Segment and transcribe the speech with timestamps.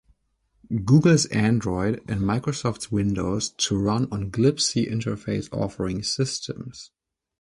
[0.83, 6.89] Google's Android and Microsoft's Windows, to run on glibc interface offering systems.